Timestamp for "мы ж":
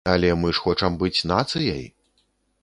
0.43-0.63